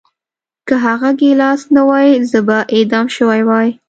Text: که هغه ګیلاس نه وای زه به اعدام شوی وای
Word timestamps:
که 0.67 0.75
هغه 0.85 1.09
ګیلاس 1.19 1.61
نه 1.75 1.81
وای 1.87 2.09
زه 2.31 2.39
به 2.47 2.57
اعدام 2.75 3.07
شوی 3.15 3.41
وای 3.47 3.69